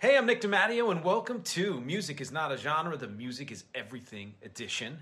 [0.00, 3.64] Hey, I'm Nick DiMatteo, and welcome to Music is Not a Genre, the Music is
[3.74, 4.96] Everything edition.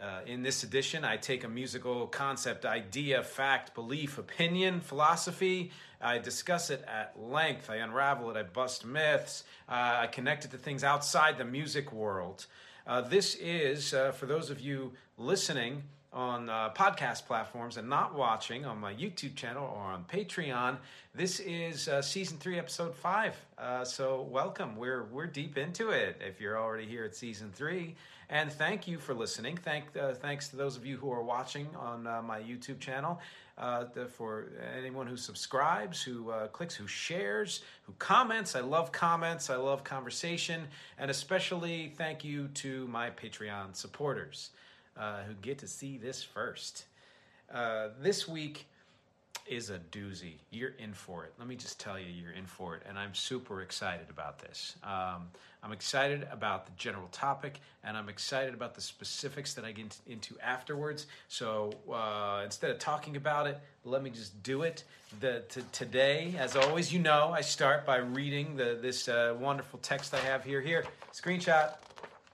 [0.00, 5.70] Uh, in this edition, I take a musical concept, idea, fact, belief, opinion, philosophy.
[6.00, 7.68] I discuss it at length.
[7.68, 8.38] I unravel it.
[8.38, 9.44] I bust myths.
[9.68, 12.46] Uh, I connect it to things outside the music world.
[12.86, 15.82] Uh, this is, uh, for those of you listening,
[16.12, 20.76] on uh, podcast platforms and not watching on my YouTube channel or on Patreon,
[21.14, 23.34] this is uh, season three, episode five.
[23.56, 24.76] Uh, so welcome.
[24.76, 26.20] We're we're deep into it.
[26.20, 27.94] If you're already here at season three,
[28.28, 29.56] and thank you for listening.
[29.56, 33.20] Thank uh, thanks to those of you who are watching on uh, my YouTube channel.
[33.58, 38.56] Uh, the, for anyone who subscribes, who clicks, who shares, who comments.
[38.56, 39.50] I love comments.
[39.50, 40.62] I love conversation,
[40.98, 44.50] and especially thank you to my Patreon supporters
[44.96, 46.84] uh, who get to see this first.
[47.52, 48.66] Uh, this week
[49.46, 50.34] is a doozy.
[50.50, 51.32] You're in for it.
[51.38, 52.82] Let me just tell you, you're in for it.
[52.88, 54.76] And I'm super excited about this.
[54.82, 55.28] Um,
[55.62, 59.96] I'm excited about the general topic, and I'm excited about the specifics that I get
[60.06, 61.06] into afterwards.
[61.28, 64.84] So uh, instead of talking about it, let me just do it.
[65.20, 69.78] The, t- today, as always, you know, I start by reading the, this uh, wonderful
[69.80, 70.60] text I have here.
[70.60, 71.74] Here, screenshot.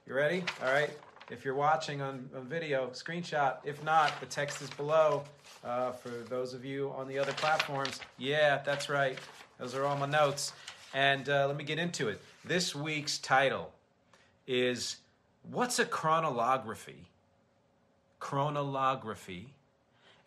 [0.07, 0.43] You ready?
[0.63, 0.89] All right.
[1.29, 3.57] If you're watching on, on video, screenshot.
[3.63, 5.23] If not, the text is below.
[5.63, 9.17] Uh, for those of you on the other platforms, yeah, that's right.
[9.59, 10.53] Those are all my notes.
[10.93, 12.19] And uh, let me get into it.
[12.43, 13.71] This week's title
[14.47, 14.97] is
[15.43, 17.05] What's a chronolography?
[18.19, 19.45] Chronolography.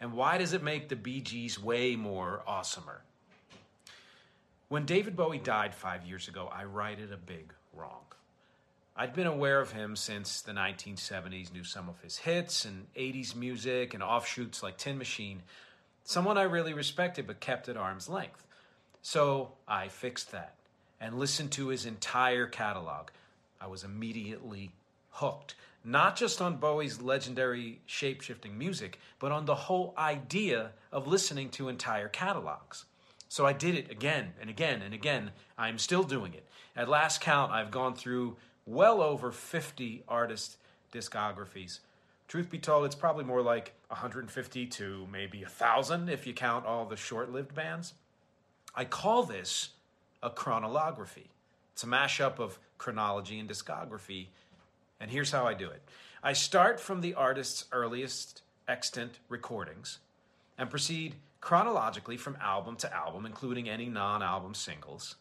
[0.01, 3.01] And why does it make the Gees way more awesomer?
[4.69, 8.03] When David Bowie died five years ago, I righted a big wrong.
[8.95, 13.35] I'd been aware of him since the 1970s, knew some of his hits and 80s
[13.35, 15.43] music and offshoots like Tin Machine.
[16.05, 18.45] Someone I really respected but kept at arm's length.
[19.01, 20.55] So I fixed that
[21.01, 23.09] and listened to his entire catalog.
[23.61, 24.73] I was immediately
[25.11, 25.55] hooked,
[25.85, 31.49] not just on Bowie's legendary shape shifting music, but on the whole idea of listening
[31.51, 32.85] to entire catalogs.
[33.29, 35.31] So I did it again and again and again.
[35.57, 36.47] I'm still doing it.
[36.77, 38.37] At last count, I've gone through
[38.67, 40.57] well over 50 artist
[40.93, 41.81] discographies.
[42.29, 46.87] Truth be told, it's probably more like 150 to maybe 1,000 if you count all
[46.87, 47.95] the short lived bands.
[48.75, 49.71] I call this
[50.23, 51.29] a chronolography.
[51.73, 54.29] It's a mashup of chronology and discography.
[55.01, 55.83] And here's how I do it
[56.23, 59.99] I start from the artist's earliest extant recordings
[60.57, 65.17] and proceed chronologically from album to album, including any non album singles.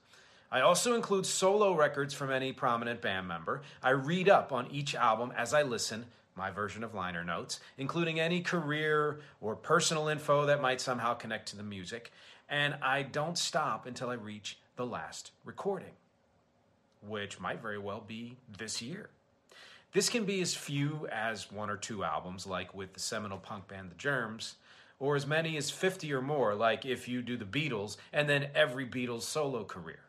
[0.54, 3.62] I also include solo records from any prominent band member.
[3.82, 8.20] I read up on each album as I listen, my version of liner notes, including
[8.20, 12.12] any career or personal info that might somehow connect to the music.
[12.50, 15.94] And I don't stop until I reach the last recording,
[17.08, 19.10] which might very well be this year.
[19.94, 23.70] This can be as few as one or two albums, like with the seminal punk
[23.70, 24.56] band The Germs,
[25.00, 28.50] or as many as 50 or more, like if you do the Beatles and then
[28.54, 30.00] every Beatles solo career.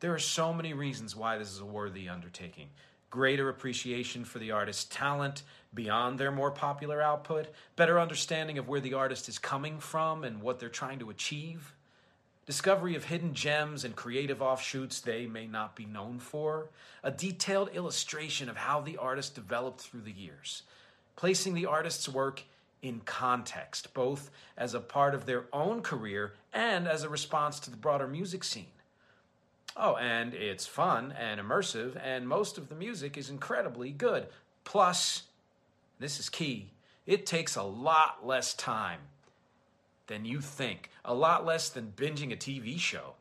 [0.00, 2.68] There are so many reasons why this is a worthy undertaking.
[3.10, 5.42] Greater appreciation for the artist's talent
[5.74, 10.40] beyond their more popular output, better understanding of where the artist is coming from and
[10.40, 11.74] what they're trying to achieve,
[12.46, 16.70] discovery of hidden gems and creative offshoots they may not be known for,
[17.04, 20.62] a detailed illustration of how the artist developed through the years,
[21.14, 22.42] placing the artist's work
[22.80, 27.70] in context, both as a part of their own career and as a response to
[27.70, 28.66] the broader music scene.
[29.82, 34.26] Oh, and it's fun and immersive, and most of the music is incredibly good.
[34.62, 35.22] Plus,
[35.98, 36.68] this is key,
[37.06, 39.00] it takes a lot less time
[40.06, 43.14] than you think, a lot less than binging a TV show,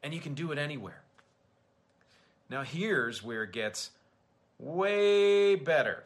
[0.00, 1.02] and you can do it anywhere.
[2.48, 3.90] Now, here's where it gets
[4.60, 6.04] way better.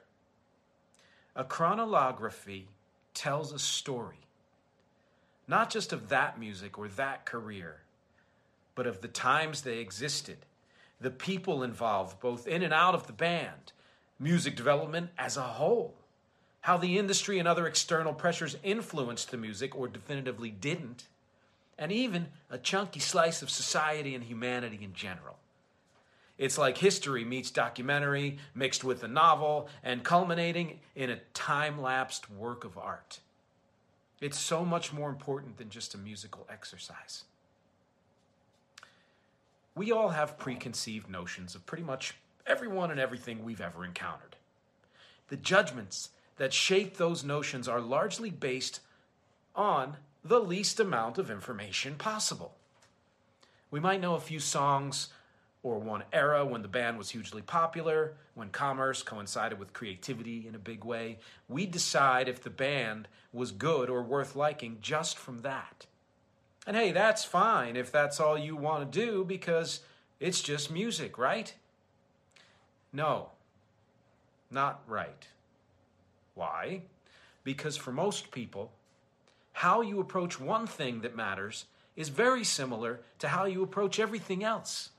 [1.36, 2.64] A chronolography
[3.12, 4.28] tells a story,
[5.46, 7.83] not just of that music or that career,
[8.74, 10.38] but of the times they existed,
[11.00, 13.72] the people involved, both in and out of the band,
[14.18, 15.94] music development as a whole,
[16.62, 21.06] how the industry and other external pressures influenced the music or definitively didn't,
[21.78, 25.36] and even a chunky slice of society and humanity in general.
[26.38, 32.30] It's like history meets documentary, mixed with a novel, and culminating in a time lapsed
[32.30, 33.20] work of art.
[34.20, 37.24] It's so much more important than just a musical exercise.
[39.74, 42.14] We all have preconceived notions of pretty much
[42.46, 44.36] everyone and everything we've ever encountered.
[45.28, 48.80] The judgments that shape those notions are largely based
[49.54, 52.54] on the least amount of information possible.
[53.70, 55.08] We might know a few songs
[55.64, 60.54] or one era when the band was hugely popular, when commerce coincided with creativity in
[60.54, 61.18] a big way.
[61.48, 65.86] We decide if the band was good or worth liking just from that.
[66.66, 69.80] And hey, that's fine if that's all you want to do because
[70.20, 71.52] it's just music, right?
[72.92, 73.30] No,
[74.50, 75.26] not right.
[76.34, 76.82] Why?
[77.42, 78.72] Because for most people,
[79.52, 81.66] how you approach one thing that matters
[81.96, 84.90] is very similar to how you approach everything else.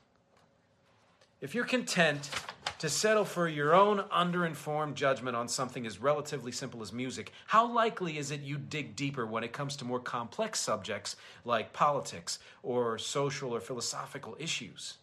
[1.40, 2.30] If you're content
[2.78, 7.72] to settle for your own underinformed judgment on something as relatively simple as music, how
[7.72, 12.38] likely is it you dig deeper when it comes to more complex subjects like politics
[12.62, 14.98] or social or philosophical issues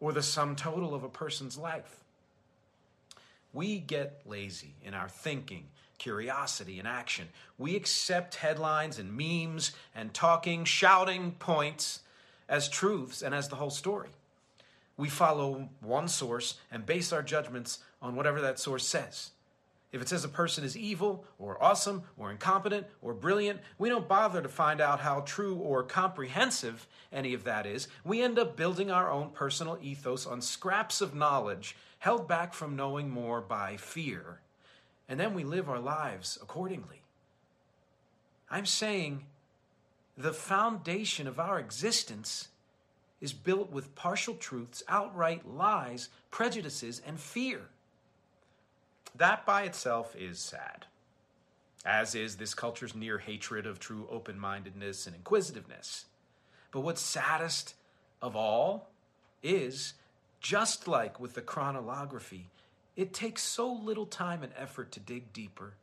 [0.00, 2.00] or the sum total of a person's life?
[3.52, 5.66] We get lazy in our thinking,
[5.98, 7.28] curiosity, and action.
[7.58, 12.00] We accept headlines and memes and talking, shouting points
[12.48, 14.08] as truths and as the whole story
[14.96, 19.30] we follow one source and base our judgments on whatever that source says.
[19.92, 24.08] If it says a person is evil or awesome or incompetent or brilliant, we don't
[24.08, 27.88] bother to find out how true or comprehensive any of that is.
[28.02, 32.74] We end up building our own personal ethos on scraps of knowledge held back from
[32.74, 34.40] knowing more by fear.
[35.08, 37.02] And then we live our lives accordingly.
[38.50, 39.26] I'm saying
[40.16, 42.48] the foundation of our existence
[43.22, 47.60] is built with partial truths, outright lies, prejudices, and fear.
[49.14, 50.86] That by itself is sad,
[51.86, 56.06] as is this culture's near hatred of true open mindedness and inquisitiveness.
[56.72, 57.74] But what's saddest
[58.20, 58.90] of all
[59.40, 59.94] is,
[60.40, 62.46] just like with the chronolography,
[62.96, 65.74] it takes so little time and effort to dig deeper,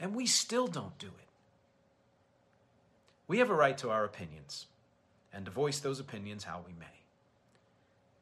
[0.00, 1.28] and we still don't do it.
[3.28, 4.66] We have a right to our opinions
[5.32, 6.86] and to voice those opinions how we may.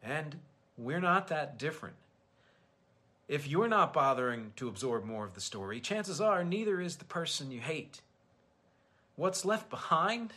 [0.02, 0.38] And
[0.76, 1.96] we're not that different.
[3.28, 7.04] If you're not bothering to absorb more of the story, chances are neither is the
[7.04, 8.00] person you hate.
[9.16, 10.32] What's left behind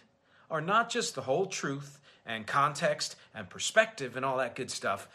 [0.52, 5.08] are not just the whole truth and context and perspective and all that good stuff,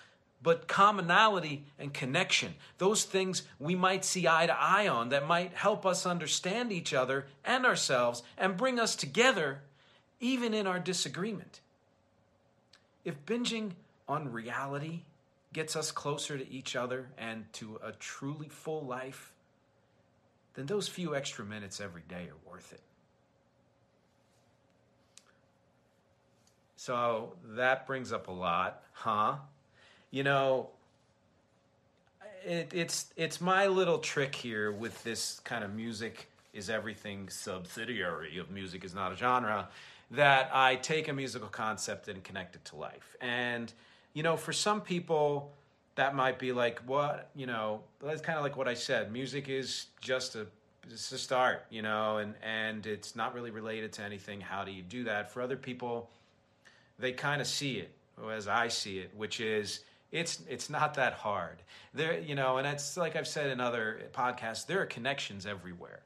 [0.43, 2.55] but commonality and connection.
[2.79, 6.95] Those things we might see eye to eye on that might help us understand each
[6.95, 9.61] other and ourselves and bring us together
[10.21, 11.61] even in our disagreement.
[13.05, 13.73] If binging
[14.09, 15.03] on reality
[15.53, 19.33] gets us closer to each other and to a truly full life,
[20.55, 22.81] then those few extra minutes every day are worth it.
[26.77, 29.37] So that brings up a lot, huh?
[30.11, 30.71] You know,
[32.45, 38.39] it, it's it's my little trick here with this kind of music is everything subsidiary
[38.39, 39.69] of music is not a genre
[40.11, 43.17] that I take a musical concept and connect it to life.
[43.21, 43.73] And,
[44.15, 45.53] you know, for some people,
[45.97, 49.13] that might be like, what, you know, that's kind of like what I said.
[49.13, 50.47] Music is just a,
[50.91, 54.41] it's a start, you know, and, and it's not really related to anything.
[54.41, 55.31] How do you do that?
[55.31, 56.11] For other people,
[56.99, 57.93] they kind of see it
[58.33, 61.59] as I see it, which is, it's it's not that hard.
[61.93, 66.01] There, you know, and it's like I've said in other podcasts, there are connections everywhere,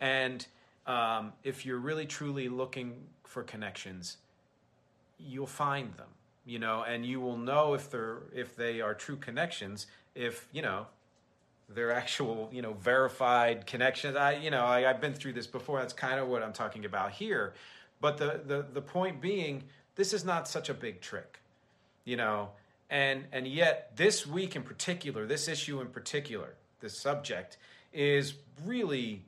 [0.00, 0.46] and
[0.86, 2.94] um, if you're really truly looking
[3.34, 4.18] for connections,
[5.18, 6.08] you'll find them,
[6.46, 10.62] you know, and you will know if they're if they are true connections, if you
[10.62, 10.86] know
[11.68, 14.16] they're actual, you know, verified connections.
[14.16, 15.80] I, you know, I, have been through this before.
[15.80, 17.54] That's kind of what I'm talking about here.
[18.00, 19.64] But the, the the point being,
[19.96, 21.40] this is not such a big trick,
[22.04, 22.50] you know,
[22.88, 27.56] and and yet this week in particular, this issue in particular, this subject
[27.92, 29.24] is really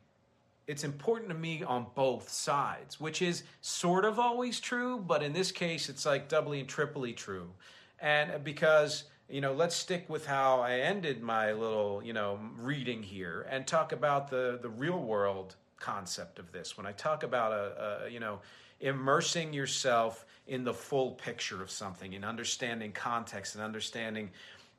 [0.67, 5.33] it's important to me on both sides, which is sort of always true, but in
[5.33, 7.51] this case, it's like doubly and triply true.
[8.01, 13.03] And because you know, let's stick with how I ended my little, you know, reading
[13.03, 16.77] here and talk about the the real world concept of this.
[16.77, 18.41] When I talk about a, a you know,
[18.81, 24.31] immersing yourself in the full picture of something, in understanding context and understanding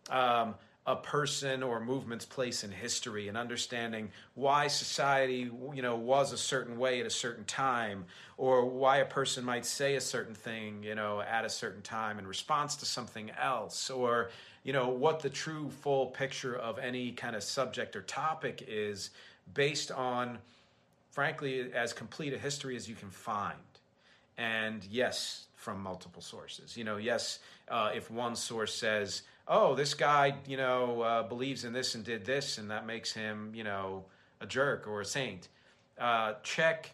[0.09, 0.55] um,
[0.87, 6.37] a person or movement's place in history and understanding why society you know was a
[6.37, 8.05] certain way at a certain time
[8.37, 12.17] or why a person might say a certain thing you know at a certain time
[12.17, 14.29] in response to something else or
[14.63, 19.11] you know what the true full picture of any kind of subject or topic is
[19.53, 20.37] based on
[21.09, 23.57] frankly as complete a history as you can find.
[24.37, 26.77] And yes from multiple sources.
[26.77, 27.39] You know yes
[27.69, 32.03] uh, if one source says oh, this guy, you know, uh, believes in this and
[32.03, 34.03] did this, and that makes him, you know,
[34.41, 35.47] a jerk or a saint.
[35.99, 36.91] Uh, check,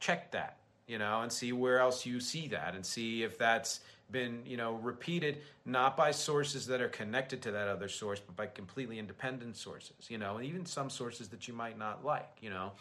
[0.00, 3.80] check that, you know, and see where else you see that, and see if that's
[4.10, 8.36] been, you know, repeated not by sources that are connected to that other source, but
[8.36, 12.30] by completely independent sources, you know, and even some sources that you might not like,
[12.40, 12.72] you know.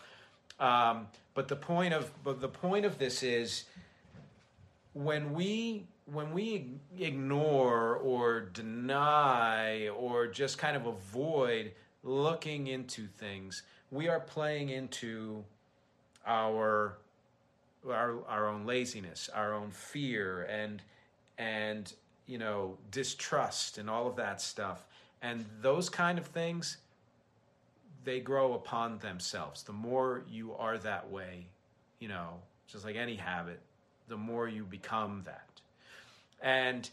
[0.60, 3.66] Um, but the point of, but the point of this is
[4.94, 11.74] when we when we ignore or deny or just kind of avoid
[12.04, 15.44] looking into things, we are playing into
[16.26, 16.98] our
[17.88, 20.82] our our own laziness, our own fear and
[21.38, 21.94] and
[22.26, 24.86] you know distrust and all of that stuff.
[25.22, 26.78] And those kind of things
[28.06, 29.64] they grow upon themselves.
[29.64, 31.48] The more you are that way,
[32.00, 32.36] you know,
[32.68, 33.60] just like any habit,
[34.08, 35.47] the more you become that.
[36.42, 36.90] And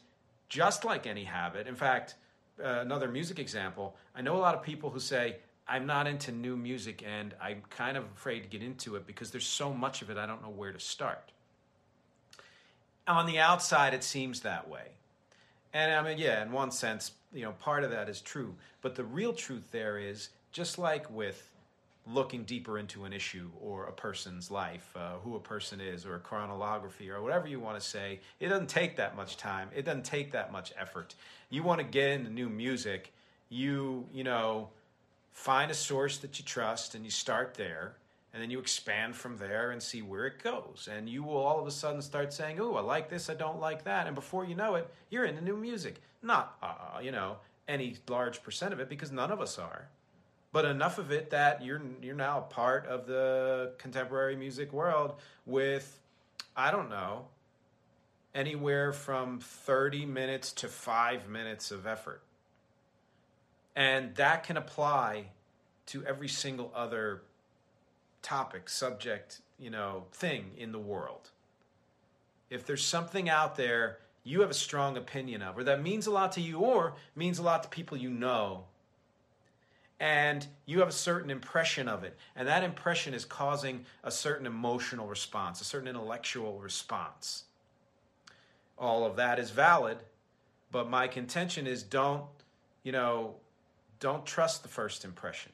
[0.48, 2.14] just like any habit, in fact,
[2.62, 5.36] uh, another music example, I know a lot of people who say,
[5.66, 9.30] I'm not into new music and I'm kind of afraid to get into it because
[9.30, 11.32] there's so much of it, I don't know where to start.
[13.06, 14.88] On the outside, it seems that way.
[15.72, 18.54] And I mean, yeah, in one sense, you know, part of that is true.
[18.80, 21.50] But the real truth there is just like with
[22.06, 26.16] looking deeper into an issue or a person's life, uh, who a person is, or
[26.16, 28.20] a chronology, or whatever you want to say.
[28.40, 29.70] It doesn't take that much time.
[29.74, 31.14] It doesn't take that much effort.
[31.50, 33.12] You want to get into new music,
[33.48, 34.68] you you know,
[35.32, 37.94] find a source that you trust, and you start there.
[38.32, 40.88] And then you expand from there and see where it goes.
[40.90, 43.60] And you will all of a sudden start saying, Oh, I like this, I don't
[43.60, 44.08] like that.
[44.08, 46.02] And before you know it, you're into new music.
[46.20, 47.36] Not, uh, you know,
[47.68, 49.86] any large percent of it, because none of us are
[50.54, 55.16] but enough of it that you're you're now a part of the contemporary music world
[55.44, 55.98] with
[56.56, 57.26] I don't know
[58.36, 62.22] anywhere from 30 minutes to 5 minutes of effort.
[63.74, 65.30] And that can apply
[65.86, 67.22] to every single other
[68.22, 71.30] topic, subject, you know, thing in the world.
[72.48, 76.10] If there's something out there you have a strong opinion of, or that means a
[76.10, 78.64] lot to you, or means a lot to people you know,
[80.00, 82.16] and you have a certain impression of it.
[82.34, 87.44] And that impression is causing a certain emotional response, a certain intellectual response.
[88.76, 89.98] All of that is valid,
[90.72, 92.26] but my contention is don't,
[92.82, 93.36] you know,
[94.00, 95.52] don't trust the first impression.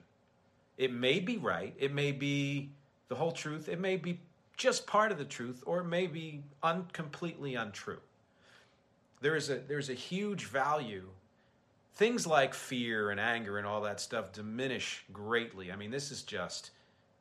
[0.79, 2.71] It may be right, it may be
[3.09, 4.19] the whole truth, it may be
[4.57, 8.01] just part of the truth, or it may be un- completely untrue.
[9.21, 11.09] There is a, there's a huge value
[12.01, 15.71] things like fear and anger and all that stuff diminish greatly.
[15.71, 16.71] I mean, this is just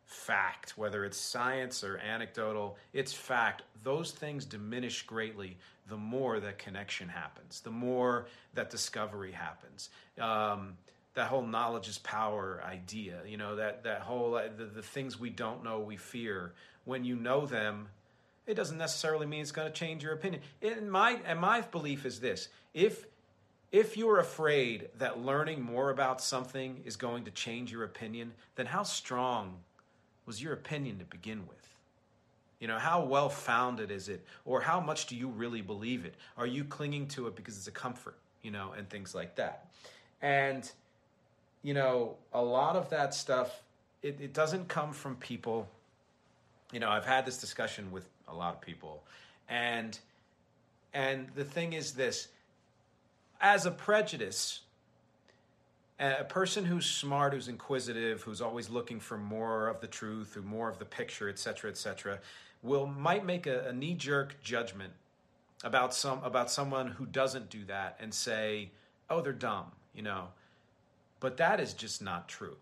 [0.06, 3.64] fact, whether it's science or anecdotal, it's fact.
[3.84, 5.58] Those things diminish greatly
[5.90, 9.90] the more that connection happens, the more that discovery happens.
[10.18, 10.78] Um,
[11.14, 15.20] that whole knowledge is power idea, you know, that, that whole, uh, the, the things
[15.20, 16.54] we don't know, we fear.
[16.86, 17.90] When you know them,
[18.48, 20.42] it doesn't necessarily mean it's going to change your opinion.
[20.62, 23.06] In my, and my belief is this if
[23.72, 28.66] if you're afraid that learning more about something is going to change your opinion, then
[28.66, 29.58] how strong
[30.26, 31.58] was your opinion to begin with?
[32.60, 34.26] You know, how well founded is it?
[34.44, 36.16] Or how much do you really believe it?
[36.38, 39.68] Are you clinging to it because it's a comfort, you know, and things like that?
[40.22, 40.70] And,
[41.64, 43.62] you know, a lot of that stuff,
[44.02, 45.68] it, it doesn't come from people.
[46.74, 49.04] You know, I've had this discussion with a lot of people.
[49.48, 49.98] And
[50.94, 52.30] and the thing is this
[53.42, 54.62] as a prejudice,
[56.00, 60.42] a person who's smart, who's inquisitive, who's always looking for more of the truth, or
[60.42, 62.20] more of the picture, etc., etc.,
[62.62, 64.94] will might make a, a knee-jerk judgment
[65.64, 68.72] about some about someone who doesn't do that and say,
[69.10, 70.30] "Oh, they're dumb," you know.
[71.20, 72.56] But that is just not true.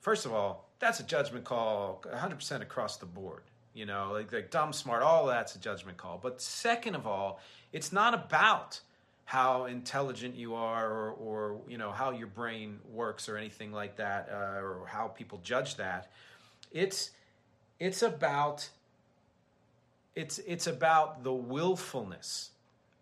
[0.00, 3.42] First of all, that's a judgment call 100% across the board.
[3.74, 6.18] You know, like, like dumb, smart, all that's a judgment call.
[6.22, 7.40] But second of all,
[7.72, 8.80] it's not about
[9.26, 13.96] how intelligent you are or, or you know how your brain works or anything like
[13.96, 16.10] that uh, or how people judge that
[16.72, 17.10] it's
[17.78, 18.68] it's about
[20.14, 22.50] it's it's about the willfulness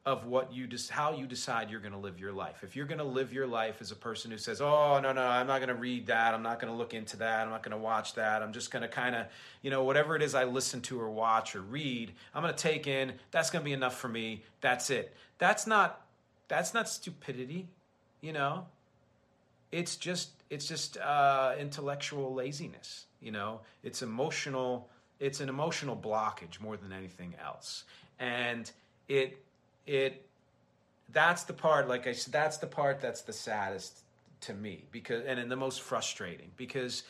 [0.07, 2.63] of what you just how you decide you're going to live your life.
[2.63, 5.23] If you're going to live your life as a person who says, "Oh, no, no,
[5.23, 6.35] I'm not going to read that.
[6.35, 7.45] I'm not going to look into that.
[7.45, 8.43] I'm not going to watch that.
[8.43, 9.27] I'm just going to kind of,
[9.63, 12.63] you know, whatever it is I listen to or watch or read, I'm going to
[12.63, 13.15] take in.
[13.31, 14.43] That's going to be enough for me.
[14.61, 16.04] That's it." That's not
[16.49, 17.69] that's not stupidity,
[18.21, 18.67] you know?
[19.73, 23.61] It's just it's just uh, intellectual laziness, you know?
[23.83, 24.89] It's emotional
[25.21, 27.85] it's an emotional blockage more than anything else.
[28.19, 28.71] And
[29.09, 29.43] it
[29.87, 30.27] it
[31.13, 34.01] that's the part like i said that's the part that's the saddest
[34.41, 37.03] to me because and, and the most frustrating because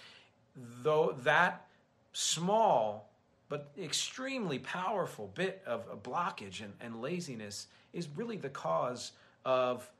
[0.83, 1.67] though that
[2.12, 3.09] small
[3.49, 9.12] but extremely powerful bit of a blockage and, and laziness is really the cause
[9.45, 9.91] of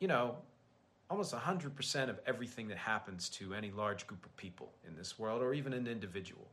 [0.00, 0.36] you know
[1.10, 5.42] almost 100% of everything that happens to any large group of people in this world
[5.42, 6.46] or even an individual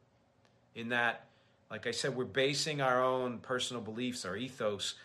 [0.75, 1.25] in that
[1.71, 4.95] like i said we're basing our own personal beliefs our ethos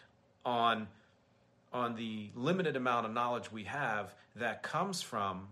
[0.45, 0.89] on
[1.73, 5.49] on the limited amount of knowledge we have that comes from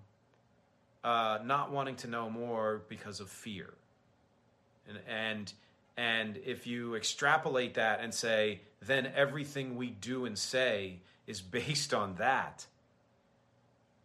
[1.05, 3.75] uh, not wanting to know more because of fear.
[4.89, 5.53] And, and
[5.95, 11.95] and if you extrapolate that and say, then everything we do and say is based
[11.95, 12.67] on that.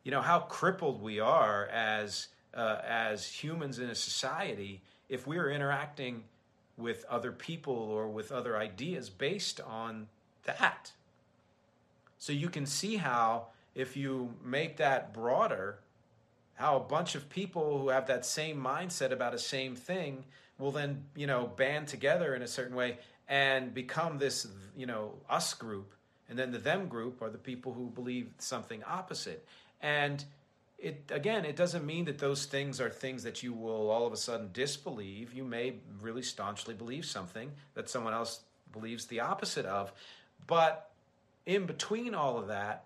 [0.04, 5.38] You know how crippled we are as uh, as humans in a society if we
[5.38, 6.24] are interacting
[6.78, 10.08] with other people or with other ideas based on
[10.44, 10.92] that.
[12.18, 15.80] So you can see how, if you make that broader,
[16.56, 20.26] how a bunch of people who have that same mindset about a same thing
[20.58, 22.98] will then, you know, band together in a certain way
[23.28, 25.94] and become this, you know, us group.
[26.30, 29.46] And then the them group are the people who believe something opposite.
[29.82, 30.24] And
[30.78, 34.14] it again, it doesn't mean that those things are things that you will all of
[34.14, 35.34] a sudden disbelieve.
[35.34, 39.92] You may really staunchly believe something that someone else believes the opposite of.
[40.46, 40.90] But
[41.46, 42.86] in between all of that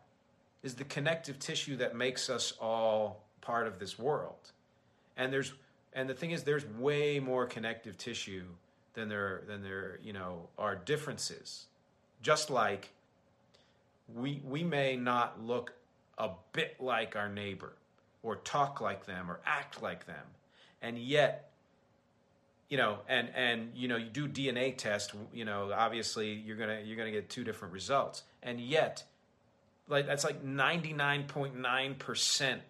[0.63, 4.51] is the connective tissue that makes us all part of this world.
[5.17, 5.53] And there's
[5.93, 8.45] and the thing is there's way more connective tissue
[8.93, 11.65] than there than there, you know, are differences.
[12.21, 12.93] Just like
[14.13, 15.73] we we may not look
[16.17, 17.73] a bit like our neighbor
[18.23, 20.25] or talk like them or act like them.
[20.81, 21.51] And yet
[22.71, 26.79] you know, and and you know, you do DNA test, you know, obviously you're gonna
[26.83, 29.03] you're gonna get two different results, and yet,
[29.89, 32.61] like that's like ninety nine point nine percent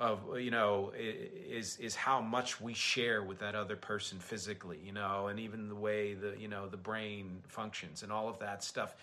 [0.00, 4.90] of you know is is how much we share with that other person physically, you
[4.90, 8.64] know, and even the way the you know the brain functions and all of that
[8.64, 8.96] stuff,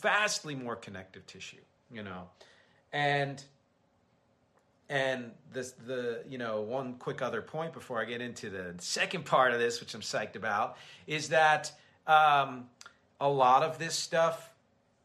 [0.00, 1.56] vastly more connective tissue,
[1.90, 2.28] you know,
[2.92, 3.42] and
[4.88, 9.24] and this the you know one quick other point before I get into the second
[9.24, 11.72] part of this, which I'm psyched about, is that
[12.06, 12.66] um,
[13.20, 14.50] a lot of this stuff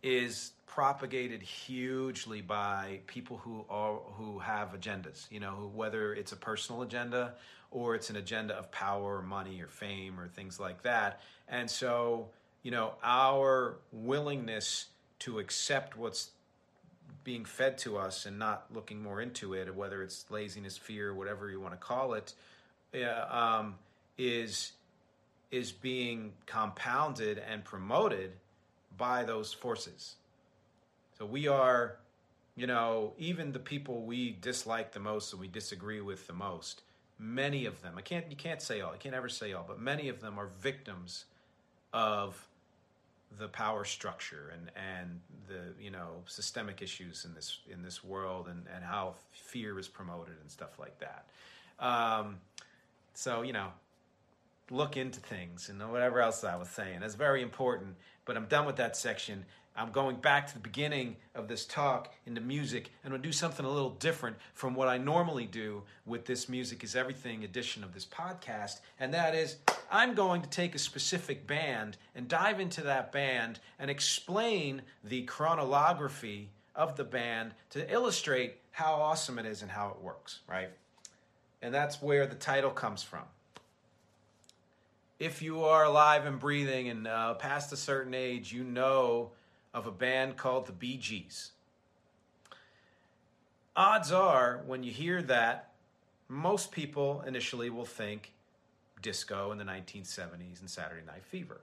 [0.04, 5.30] is propagated hugely by people who are who have agendas.
[5.32, 7.34] You know, whether it's a personal agenda
[7.72, 11.22] or it's an agenda of power, or money, or fame, or things like that.
[11.48, 12.30] And so,
[12.68, 14.88] you know, our willingness
[15.20, 16.32] to accept what's
[17.24, 21.50] being fed to us and not looking more into it, whether it's laziness, fear, whatever
[21.50, 22.34] you want to call it,
[22.94, 23.76] uh, um,
[24.18, 24.74] is
[25.50, 28.34] is being compounded and promoted
[28.98, 30.16] by those forces.
[31.18, 31.96] So we are,
[32.58, 36.82] you know, even the people we dislike the most and we disagree with the most.
[37.18, 39.80] Many of them, I can't, you can't say all, I can't ever say all, but
[39.80, 41.24] many of them are victims
[41.94, 42.46] of
[43.40, 48.48] the power structure and and the you know systemic issues in this in this world
[48.48, 51.26] and and how fear is promoted and stuff like that.
[51.80, 52.38] Um,
[53.14, 53.68] so you know,
[54.72, 57.02] look into things and whatever else I was saying.
[57.02, 57.96] That's very important.
[58.26, 59.46] But I'm done with that section.
[59.78, 63.64] I'm going back to the beginning of this talk into music and we'll do something
[63.64, 67.94] a little different from what I normally do with this Music is Everything edition of
[67.94, 68.80] this podcast.
[69.00, 69.58] And that is,
[69.92, 75.22] I'm going to take a specific band and dive into that band and explain the
[75.24, 80.70] chronology of the band to illustrate how awesome it is and how it works, right?
[81.62, 83.24] And that's where the title comes from.
[85.20, 89.32] If you are alive and breathing and uh, past a certain age, you know
[89.74, 91.52] of a band called the Bee Gees.
[93.76, 95.72] Odds are, when you hear that,
[96.28, 98.34] most people initially will think
[99.02, 101.62] disco in the 1970s and Saturday Night Fever.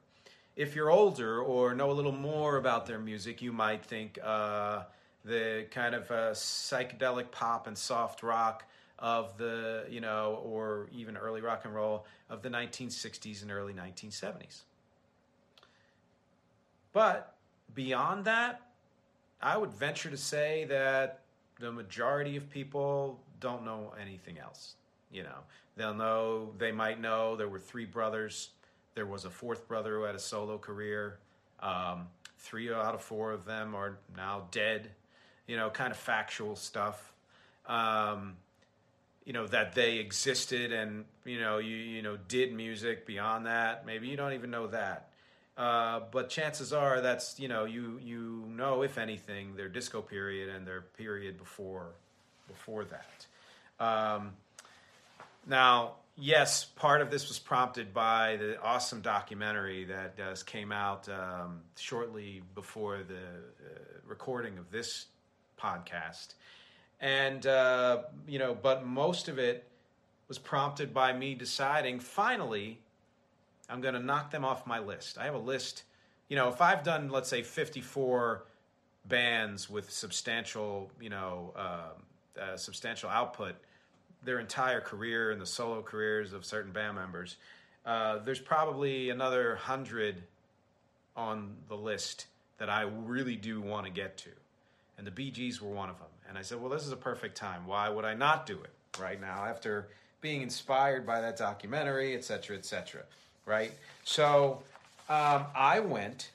[0.56, 4.84] if you're older or know a little more about their music, you might think uh,
[5.24, 8.64] the kind of uh, psychedelic pop and soft rock
[8.98, 13.72] of the, you know, or even early rock and roll of the 1960s and early
[13.72, 14.62] 1970s.
[16.92, 17.34] But
[17.72, 18.61] beyond that,
[19.40, 21.20] I would venture to say that
[21.61, 24.74] the majority of people don't know anything else.
[25.11, 25.38] You know,
[25.77, 28.50] they'll know, they might know there were three brothers.
[28.94, 31.18] There was a fourth brother who had a solo career.
[31.61, 34.90] Um, three out of four of them are now dead.
[35.46, 37.12] You know, kind of factual stuff.
[37.66, 38.37] Um,
[39.24, 43.87] you know that they existed and you know you you know did music beyond that.
[43.87, 45.09] Maybe you don't even know that.
[45.56, 50.48] Uh, but chances are that's you know you you know if anything their disco period
[50.48, 51.92] and their period before
[52.48, 53.26] before that.
[53.78, 54.32] Um,
[55.46, 61.08] now, yes, part of this was prompted by the awesome documentary that uh, came out
[61.08, 65.06] um, shortly before the uh, recording of this
[65.60, 66.34] podcast,
[67.00, 69.68] and uh, you know, but most of it
[70.26, 72.80] was prompted by me deciding finally
[73.68, 75.18] I'm going to knock them off my list.
[75.18, 75.85] I have a list.
[76.29, 78.44] You know, if I've done, let's say, 54
[79.07, 83.55] bands with substantial, you know, uh, uh, substantial output,
[84.22, 87.37] their entire career and the solo careers of certain band members,
[87.85, 90.22] uh, there's probably another hundred
[91.16, 92.27] on the list
[92.59, 94.31] that I really do want to get to.
[94.96, 96.09] And the Bee Gees were one of them.
[96.29, 97.66] And I said, well, this is a perfect time.
[97.66, 99.88] Why would I not do it right now after
[100.20, 103.03] being inspired by that documentary, et cetera, et cetera?
[103.46, 103.72] Right?
[104.04, 104.62] So
[105.09, 106.30] um, I went,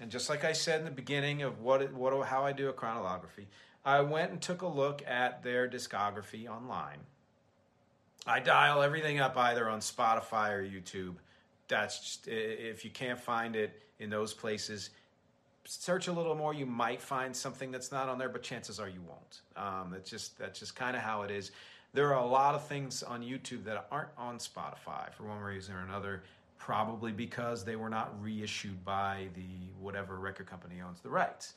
[0.00, 2.72] and just like I said in the beginning of what, what how I do a
[2.72, 3.46] chronology,
[3.84, 6.98] I went and took a look at their discography online.
[8.26, 11.14] I dial everything up either on Spotify or YouTube.
[11.68, 14.90] That's just, if you can't find it in those places,
[15.66, 16.54] search a little more.
[16.54, 19.40] You might find something that's not on there, but chances are you won't.
[19.56, 21.50] Um, that's just that's just kind of how it is.
[21.92, 25.74] There are a lot of things on YouTube that aren't on Spotify for one reason
[25.74, 26.22] or another
[26.58, 31.54] probably because they were not reissued by the whatever record company owns the rights.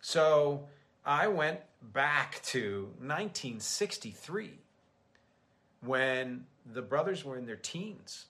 [0.00, 0.66] So
[1.04, 1.60] I went
[1.92, 4.52] back to 1963
[5.82, 8.26] when the brothers were in their teens.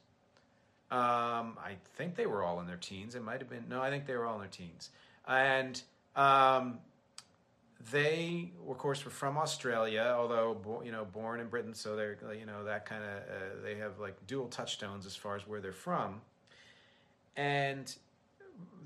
[0.91, 3.15] Um, I think they were all in their teens.
[3.15, 4.91] It might have been no, I think they were all in their teens,
[5.27, 5.81] and
[6.15, 6.79] um,
[7.91, 12.47] they, of course, were from Australia, although you know born in Britain, so they're you
[12.47, 15.73] know that kind of uh, they have like dual touchstones as far as where they're
[15.73, 16.21] from,
[17.37, 17.95] and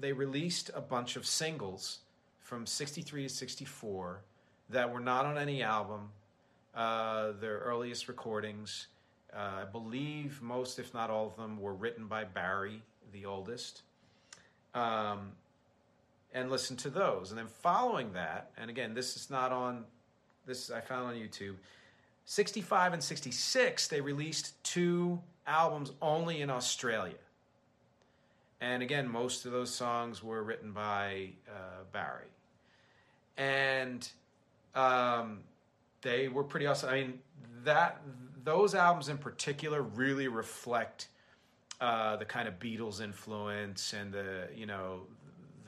[0.00, 2.00] they released a bunch of singles
[2.40, 4.20] from '63 to '64
[4.70, 6.10] that were not on any album.
[6.74, 8.86] Uh, their earliest recordings,
[9.34, 12.82] uh, I believe most, if not all of them, were written by Barry,
[13.12, 13.82] the oldest.
[14.72, 15.32] Um,
[16.32, 17.30] and listen to those.
[17.30, 19.84] And then following that, and again, this is not on
[20.46, 21.54] this I found on YouTube.
[22.24, 27.14] 65 and 66, they released two albums only in Australia.
[28.60, 32.28] And again, most of those songs were written by uh, Barry.
[33.36, 34.06] And
[34.74, 35.40] um,
[36.02, 36.90] they were pretty awesome.
[36.90, 37.18] I mean,
[37.64, 38.00] that
[38.44, 41.08] those albums in particular really reflect
[41.80, 45.00] uh, the kind of Beatles influence and the you know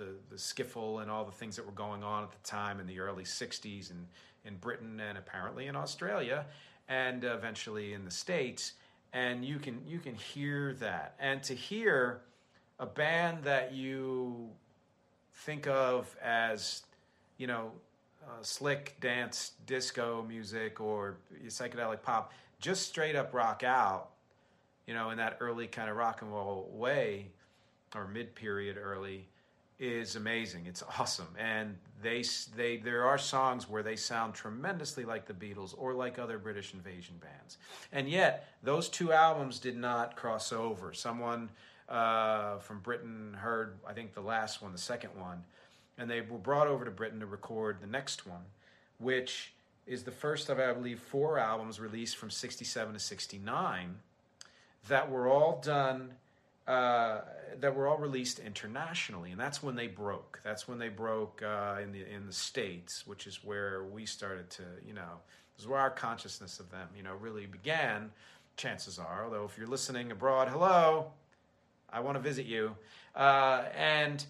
[0.03, 2.87] the, the skiffle and all the things that were going on at the time in
[2.87, 4.07] the early 60s in,
[4.45, 6.47] in Britain and apparently in Australia
[6.89, 8.73] and eventually in the States.
[9.13, 11.15] And you can, you can hear that.
[11.19, 12.23] And to hear
[12.79, 14.49] a band that you
[15.35, 16.83] think of as,
[17.37, 17.73] you know,
[18.25, 24.11] uh, slick dance disco music or psychedelic pop, just straight up rock out,
[24.87, 27.29] you know, in that early kind of rock and roll way
[27.95, 29.27] or mid period early
[29.79, 30.67] is amazing.
[30.67, 32.25] It's awesome, and they
[32.57, 36.75] they there are songs where they sound tremendously like the Beatles or like other British
[36.75, 37.59] invasion bands,
[37.93, 40.93] and yet those two albums did not cross over.
[40.93, 41.51] Someone
[41.89, 45.45] uh, from Britain heard, I think, the last one, the second one,
[45.99, 48.45] and they were brought over to Britain to record the next one,
[48.99, 49.53] which
[49.87, 53.97] is the first of I believe four albums released from '67 to '69
[54.89, 56.15] that were all done
[56.67, 57.21] uh,
[57.61, 60.41] that were all released internationally, and that's when they broke.
[60.45, 64.49] That's when they broke uh, in the in the states, which is where we started
[64.51, 65.21] to, you know,
[65.57, 68.11] this is where our consciousness of them, you know, really began.
[68.57, 71.11] Chances are, although if you're listening abroad, hello,
[71.91, 72.77] I want to visit you,
[73.17, 74.25] uh, and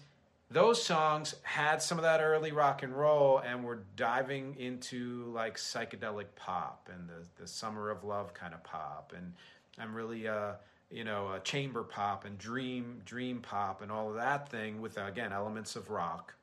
[0.49, 5.57] those songs had some of that early rock and roll and were diving into like
[5.57, 9.33] psychedelic pop and the, the summer of love kind of pop and
[9.79, 10.51] i'm really uh,
[10.93, 14.97] you know, uh, chamber pop and dream dream pop and all of that thing with
[14.97, 16.35] uh, again elements of rock,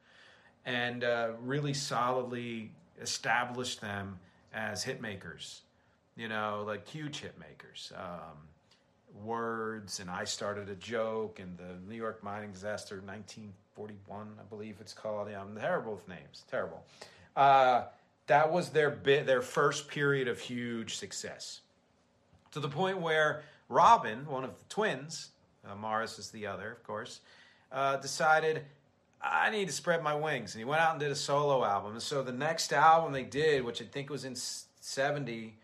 [0.67, 4.19] and uh, really solidly established them
[4.53, 5.63] as hit makers.
[6.17, 7.93] You know, like huge hit makers.
[7.97, 8.37] Um,
[9.25, 14.77] words and I started a joke and the New York mining disaster 1941 I believe
[14.81, 16.85] it's called yeah I'm terrible with names terrible
[17.35, 17.87] uh,
[18.29, 21.61] that was their bit their first period of huge success
[22.53, 25.31] to the point where Robin one of the twins
[25.67, 27.21] uh, Maurice is the other of course
[27.73, 28.63] uh, decided
[29.23, 31.93] I need to spread my wings and he went out and did a solo album
[31.93, 35.55] and so the next album they did which I think was in 70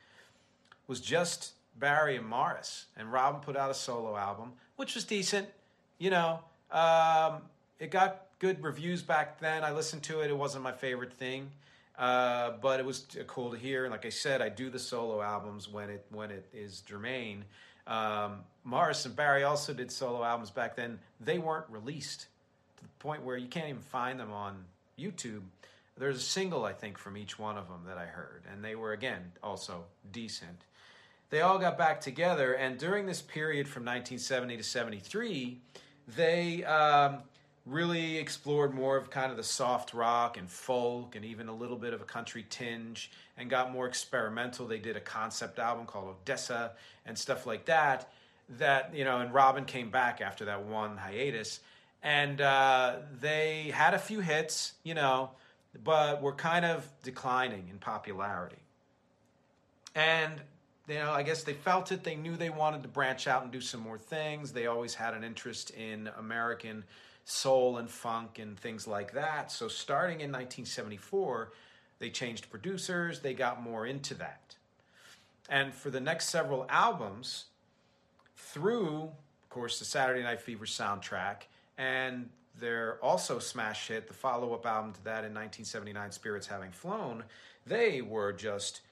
[0.86, 5.48] was just Barry and Maurice, and Robin put out a solo album, which was decent.
[5.98, 6.40] You know,
[6.70, 7.42] um,
[7.78, 9.64] it got good reviews back then.
[9.64, 10.30] I listened to it.
[10.30, 11.50] It wasn't my favorite thing,
[11.98, 13.84] uh, but it was cool to hear.
[13.84, 17.44] And like I said, I do the solo albums when it when it is germane.
[17.86, 20.98] Um, Maurice and Barry also did solo albums back then.
[21.20, 22.26] They weren't released
[22.78, 24.64] to the point where you can't even find them on
[24.98, 25.42] YouTube.
[25.98, 28.74] There's a single I think from each one of them that I heard, and they
[28.74, 30.64] were again also decent
[31.30, 35.58] they all got back together, and during this period from 1970 to 73,
[36.16, 37.18] they um,
[37.66, 41.76] really explored more of kind of the soft rock and folk and even a little
[41.76, 44.66] bit of a country tinge and got more experimental.
[44.66, 46.72] They did a concept album called Odessa
[47.04, 48.08] and stuff like that.
[48.58, 51.58] That, you know, and Robin came back after that one hiatus.
[52.04, 55.30] And uh, they had a few hits, you know,
[55.82, 58.56] but were kind of declining in popularity.
[59.96, 60.40] And
[60.88, 62.04] you know, I guess they felt it.
[62.04, 64.52] They knew they wanted to branch out and do some more things.
[64.52, 66.84] They always had an interest in American
[67.26, 69.50] soul and funk and things like that.
[69.50, 71.52] So starting in 1974,
[71.98, 73.20] they changed producers.
[73.20, 74.54] They got more into that.
[75.48, 77.46] And for the next several albums,
[78.36, 79.02] through,
[79.42, 81.42] of course, the Saturday Night Fever soundtrack
[81.76, 86.70] and their also smash hit, the follow up album to that in 1979, Spirits Having
[86.70, 87.24] Flown,
[87.66, 88.82] they were just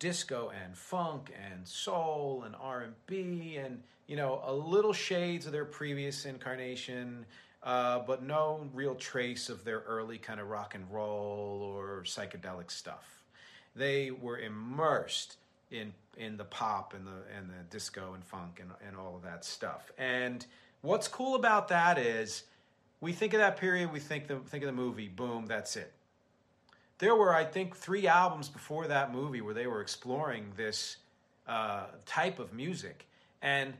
[0.00, 5.64] disco and funk and soul and R&B and you know a little shades of their
[5.64, 7.24] previous incarnation
[7.62, 12.70] uh, but no real trace of their early kind of rock and roll or psychedelic
[12.70, 13.22] stuff.
[13.76, 15.36] They were immersed
[15.70, 19.22] in in the pop and the and the disco and funk and, and all of
[19.22, 19.92] that stuff.
[19.98, 20.44] And
[20.80, 22.44] what's cool about that is
[23.00, 25.92] we think of that period we think the think of the movie boom that's it
[27.00, 30.98] there were, I think, three albums before that movie where they were exploring this
[31.48, 33.08] uh, type of music.
[33.42, 33.74] And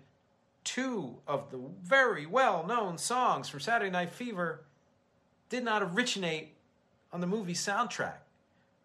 [0.64, 4.62] two of the very well known songs from Saturday Night Fever
[5.50, 6.54] did not originate
[7.12, 8.20] on the movie soundtrack.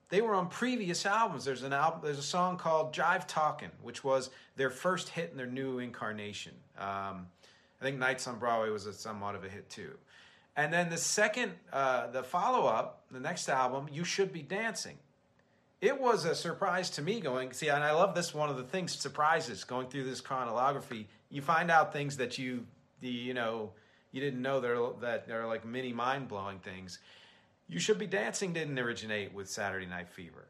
[0.10, 1.46] They were on previous albums.
[1.46, 2.02] There's an album.
[2.04, 6.54] There's a song called "Jive Talkin'," which was their first hit in their new incarnation.
[6.78, 7.28] Um,
[7.80, 9.98] I think "Nights on Broadway" was a, somewhat of a hit too.
[10.58, 14.98] And then the second, uh, the follow up, the next album, You Should Be Dancing.
[15.82, 18.64] It was a surprise to me going, see, and I love this one of the
[18.64, 21.08] things, surprises, going through this chronology.
[21.30, 22.66] You find out things that you,
[23.02, 23.72] you know,
[24.12, 27.00] you didn't know they're, that are like mini mind blowing things.
[27.68, 30.46] You Should Be Dancing didn't originate with Saturday Night Fever.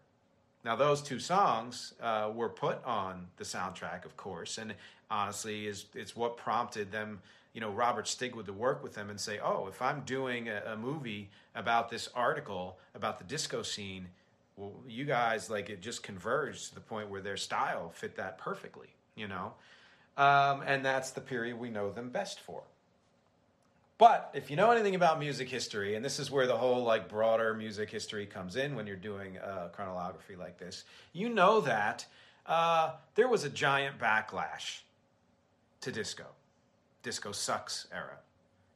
[0.64, 4.74] Now, those two songs uh, were put on the soundtrack, of course, and
[5.10, 7.22] honestly, is it's what prompted them
[7.56, 10.74] you know Robert Stigwood to work with them and say, oh, if I'm doing a,
[10.74, 14.10] a movie about this article about the disco scene,
[14.58, 18.38] well, you guys like it just converged to the point where their style fit that
[18.38, 19.54] perfectly, you know,
[20.18, 22.62] um, and that's the period we know them best for.
[23.98, 27.08] But if you know anything about music history, and this is where the whole like
[27.08, 32.06] broader music history comes in when you're doing a chronology like this, you know that
[32.48, 34.82] uh, there was a giant backlash
[35.80, 36.26] to disco
[37.06, 38.18] disco sucks era.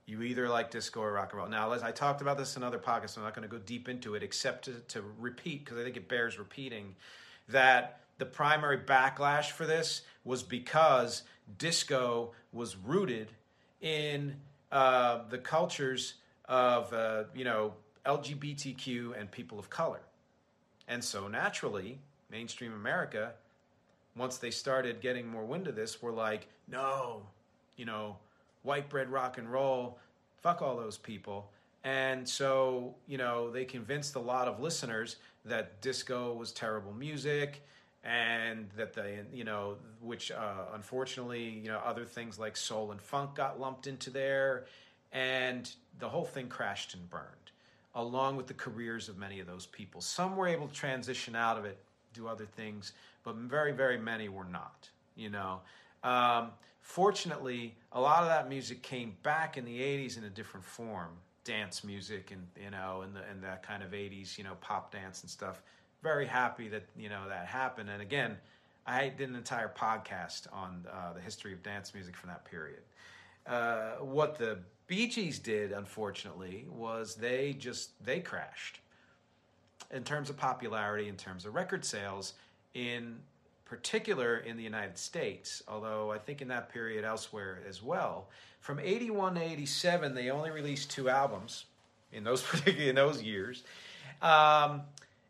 [0.05, 1.49] You either like disco or rock and roll.
[1.49, 3.89] Now, as I talked about this in other podcasts, I'm not going to go deep
[3.89, 6.95] into it except to, to repeat because I think it bears repeating
[7.49, 11.23] that the primary backlash for this was because
[11.57, 13.31] disco was rooted
[13.81, 14.35] in
[14.71, 16.13] uh, the cultures
[16.45, 17.73] of uh, you know
[18.05, 20.01] LGBTQ and people of color,
[20.87, 21.97] and so naturally,
[22.29, 23.33] mainstream America,
[24.15, 27.23] once they started getting more wind of this, were like, no,
[27.79, 28.17] you know,
[28.63, 29.97] white bread rock and roll,
[30.41, 31.49] fuck all those people.
[31.85, 35.15] And so, you know, they convinced a lot of listeners
[35.45, 37.63] that disco was terrible music
[38.03, 43.01] and that they, you know, which uh, unfortunately, you know, other things like soul and
[43.01, 44.65] funk got lumped into there.
[45.13, 47.51] And the whole thing crashed and burned,
[47.95, 50.01] along with the careers of many of those people.
[50.01, 51.77] Some were able to transition out of it,
[52.13, 52.91] do other things,
[53.23, 55.61] but very, very many were not, you know.
[56.03, 60.65] Um, fortunately, a lot of that music came back in the 80s in a different
[60.65, 61.11] form.
[61.45, 64.91] Dance music and you know and the and that kind of 80s you know pop
[64.91, 65.63] dance and stuff.
[66.03, 67.89] Very happy that you know that happened.
[67.89, 68.37] And again
[68.89, 72.81] i did an entire podcast on uh, the history of dance music from that period.
[73.45, 78.79] Uh, what the Bee Gees did unfortunately was they just they crashed
[79.91, 82.33] in terms of popularity in terms of record sales
[82.73, 83.19] in
[83.69, 88.29] particular in the United States, although I think in that period elsewhere as well.
[88.59, 91.65] From 81 to 87, they only released two albums
[92.11, 93.63] in those particular in those years.
[94.23, 94.81] Um,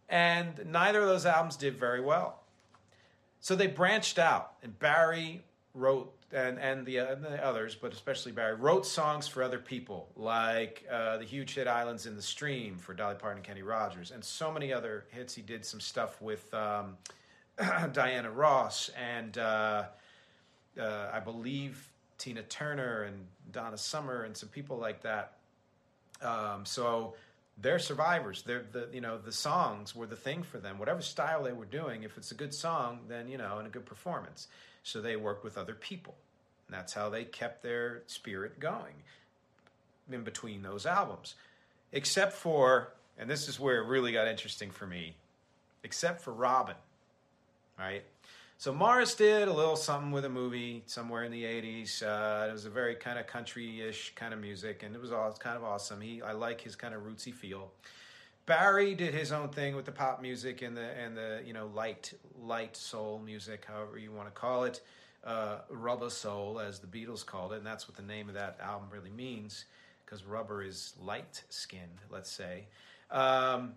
[0.08, 2.42] and neither of those albums did very well.
[3.42, 8.32] So they branched out, and Barry wrote, and, and, the, and the others, but especially
[8.32, 12.78] Barry, wrote songs for other people, like uh, the huge hit Islands in the Stream
[12.78, 15.36] for Dolly Parton and Kenny Rogers, and so many other hits.
[15.36, 16.54] He did some stuff with.
[16.54, 16.96] Um,
[17.94, 19.84] Diana Ross and uh,
[20.80, 25.34] uh, I believe Tina Turner and Donna Summer and some people like that.
[26.22, 27.16] Um, so
[27.62, 28.44] they're survivors.
[28.44, 30.80] They're the you know the songs were the thing for them.
[30.80, 33.70] Whatever style they were doing, if it's a good song, then you know and a
[33.70, 34.48] good performance.
[34.84, 36.16] So they worked with other people.
[36.68, 38.94] And that's how they kept their spirit going
[40.12, 41.36] in between those albums.
[41.92, 45.16] Except for, and this is where it really got interesting for me,
[45.84, 46.76] except for Robin
[47.80, 48.04] right?
[48.58, 52.04] So Maurice did a little something with a movie somewhere in the '80s.
[52.04, 55.32] Uh, it was a very kind of country-ish kind of music, and it was all
[55.32, 56.02] kind of awesome.
[56.02, 57.72] He, I like his kind of rootsy feel.
[58.46, 61.68] Barry did his own thing with the pop music and the and the you know
[61.68, 64.82] light light soul music, however you want to call it,
[65.24, 68.60] uh, rubber soul as the Beatles called it, and that's what the name of that
[68.62, 69.66] album really means,
[70.04, 72.66] because rubber is light skinned, let's say.
[73.12, 73.74] Um,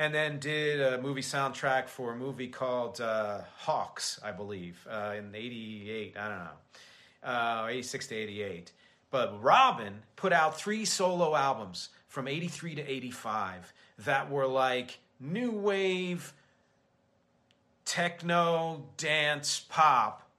[0.00, 5.12] and then did a movie soundtrack for a movie called uh, Hawks, I believe, uh,
[5.18, 6.16] in '88.
[6.16, 8.72] I don't know, uh, '86 to '88.
[9.10, 15.50] But Robin put out three solo albums from '83 to '85 that were like new
[15.50, 16.32] wave,
[17.84, 20.30] techno, dance, pop,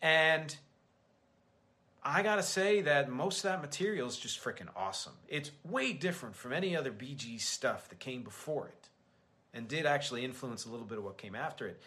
[0.00, 0.56] and
[2.08, 5.14] I gotta say that most of that material is just freaking awesome.
[5.26, 8.88] It's way different from any other Bee Gee stuff that came before it,
[9.52, 11.82] and did actually influence a little bit of what came after it,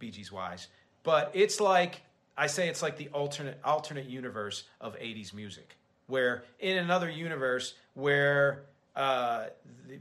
[0.00, 0.66] Gees wise.
[1.04, 2.00] But it's like
[2.36, 5.76] I say, it's like the alternate alternate universe of '80s music,
[6.08, 8.64] where in another universe where
[8.96, 9.44] uh,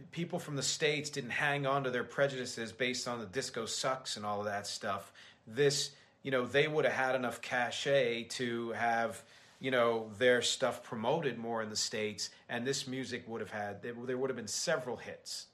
[0.10, 4.18] people from the states didn't hang on to their prejudices based on the disco sucks
[4.18, 5.14] and all of that stuff.
[5.46, 5.92] This,
[6.24, 9.22] you know, they would have had enough cachet to have
[9.62, 13.82] you know their stuff promoted more in the states and this music would have had
[13.82, 15.46] there would have been several hits.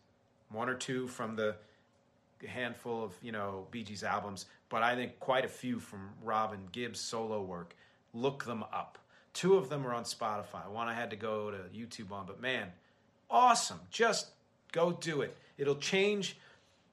[0.50, 1.56] One or two from the
[2.48, 6.60] handful of you know Bee Gees albums but I think quite a few from Robin
[6.72, 7.76] Gibb's solo work.
[8.14, 8.98] Look them up.
[9.34, 10.68] Two of them are on Spotify.
[10.70, 12.70] One I had to go to YouTube on but man
[13.30, 13.82] awesome.
[13.92, 14.30] Just
[14.72, 15.36] go do it.
[15.58, 16.38] It'll change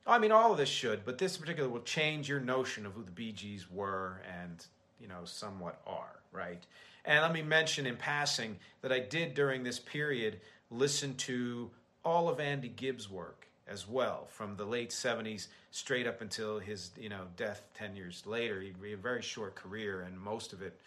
[0.04, 3.04] I mean all of this should but this particular will change your notion of who
[3.04, 4.66] the Bee Gees were and
[5.04, 6.64] you know somewhat are right
[7.04, 10.40] and let me mention in passing that I did during this period
[10.70, 11.70] listen to
[12.04, 16.90] all of Andy Gibb's work as well, from the late 70s straight up until his
[16.98, 18.60] you know death 10 years later.
[18.60, 20.78] He had a very short career, and most of it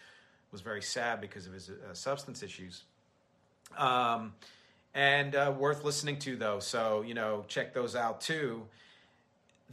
[0.52, 2.84] was very sad because of his uh, substance issues.
[3.78, 4.34] Um,
[4.94, 6.60] and uh, worth listening to, though.
[6.60, 8.64] So, you know, check those out too.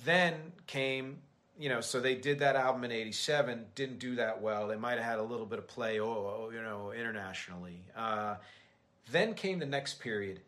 [0.05, 0.35] Then
[0.67, 1.19] came
[1.59, 4.67] you know, so they did that album in '87, didn't do that well.
[4.67, 7.81] They might have had a little bit of play, oh, you know, internationally.
[7.97, 8.37] Uh,
[9.11, 10.41] then came the next period,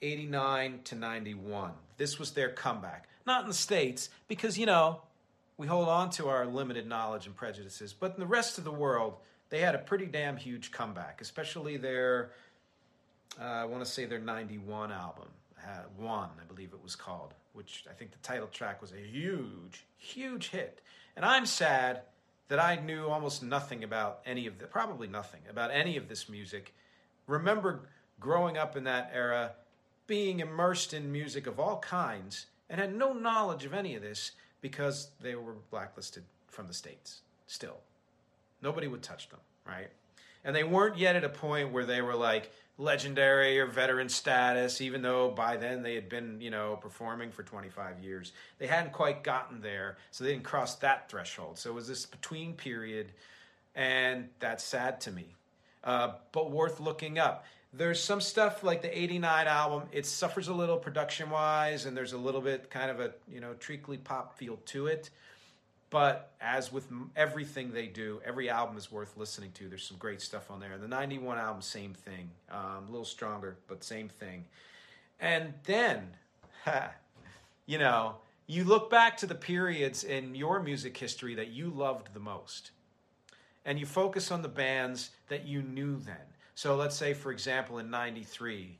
[0.00, 1.72] '89 to '91.
[1.96, 3.08] This was their comeback.
[3.26, 5.02] Not in the states, because you know,
[5.56, 8.72] we hold on to our limited knowledge and prejudices, but in the rest of the
[8.72, 9.16] world,
[9.50, 12.30] they had a pretty damn huge comeback, especially their,
[13.40, 15.28] uh, I want to say their '91 album,
[15.98, 19.86] One, I believe it was called which I think the title track was a huge,
[19.96, 20.80] huge hit.
[21.16, 22.02] And I'm sad
[22.48, 26.28] that I knew almost nothing about any of the, probably nothing about any of this
[26.28, 26.74] music.
[27.26, 27.88] Remember
[28.20, 29.52] growing up in that era,
[30.06, 34.32] being immersed in music of all kinds, and had no knowledge of any of this
[34.60, 37.78] because they were blacklisted from the States still.
[38.62, 39.90] Nobody would touch them, right?
[40.44, 44.80] And they weren't yet at a point where they were like, legendary or veteran status,
[44.80, 48.32] even though by then they had been, you know, performing for 25 years.
[48.58, 51.58] They hadn't quite gotten there, so they didn't cross that threshold.
[51.58, 53.12] So it was this between period,
[53.74, 55.34] and that's sad to me,
[55.84, 57.44] uh, but worth looking up.
[57.72, 62.12] There's some stuff like the 89 album, it suffers a little production wise, and there's
[62.12, 65.10] a little bit kind of a, you know, treacly pop feel to it.
[65.94, 69.68] But as with everything they do, every album is worth listening to.
[69.68, 70.76] There's some great stuff on there.
[70.76, 72.30] The 91 album, same thing.
[72.50, 74.44] Um, a little stronger, but same thing.
[75.20, 76.08] And then,
[77.66, 78.16] you know,
[78.48, 82.72] you look back to the periods in your music history that you loved the most.
[83.64, 86.26] And you focus on the bands that you knew then.
[86.56, 88.76] So let's say, for example, in 93,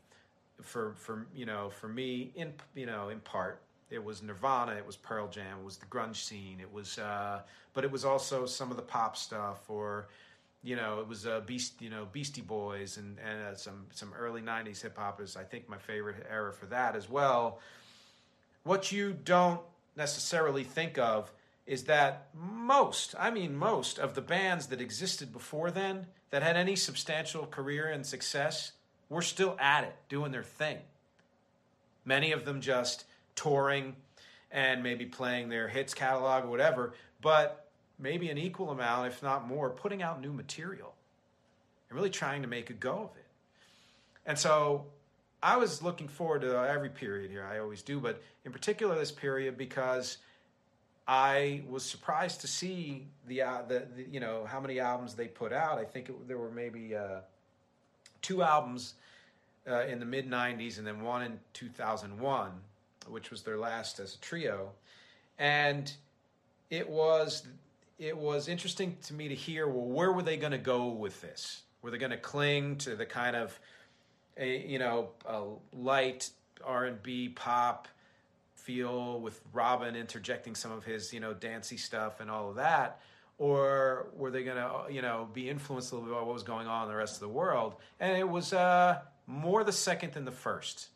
[0.62, 3.60] for, for, you know, for me, in, you know, in part,
[3.94, 7.40] it was Nirvana, it was Pearl Jam, it was the grunge scene, it was, uh,
[7.72, 10.08] but it was also some of the pop stuff, or
[10.62, 14.12] you know, it was uh, Beast, you know, Beastie Boys, and and uh, some some
[14.18, 17.60] early '90s hip hop is, I think, my favorite era for that as well.
[18.64, 19.60] What you don't
[19.94, 21.30] necessarily think of
[21.66, 26.56] is that most, I mean, most of the bands that existed before then that had
[26.56, 28.72] any substantial career and success
[29.08, 30.78] were still at it, doing their thing.
[32.04, 33.04] Many of them just
[33.36, 33.96] touring
[34.50, 37.68] and maybe playing their hits catalog or whatever, but
[37.98, 40.94] maybe an equal amount, if not more, putting out new material
[41.88, 43.26] and really trying to make a go of it.
[44.26, 44.86] And so
[45.42, 47.44] I was looking forward to every period here.
[47.44, 50.18] I always do, but in particular this period because
[51.06, 55.28] I was surprised to see the, uh, the, the you know how many albums they
[55.28, 55.78] put out.
[55.78, 57.20] I think it, there were maybe uh,
[58.22, 58.94] two albums
[59.68, 62.52] uh, in the mid '90s and then one in 2001
[63.08, 64.70] which was their last as a trio,
[65.38, 65.92] and
[66.70, 67.46] it was
[67.98, 69.68] it was interesting to me to hear.
[69.68, 71.62] Well, where were they going to go with this?
[71.82, 73.58] Were they going to cling to the kind of
[74.36, 76.30] a you know a light
[76.64, 77.88] R and B pop
[78.54, 83.00] feel with Robin interjecting some of his you know dancey stuff and all of that?
[83.36, 86.44] Or were they going to, you know, be influenced a little bit by what was
[86.44, 87.74] going on in the rest of the world?
[87.98, 90.88] And it was uh, more the second than the first